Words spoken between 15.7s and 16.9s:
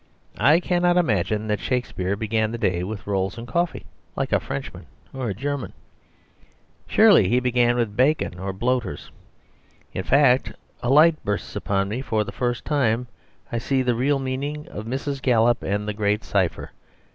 the Great Cipher.